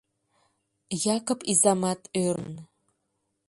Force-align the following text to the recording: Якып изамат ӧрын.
Якып 1.15 1.39
изамат 1.51 2.01
ӧрын. 2.25 2.53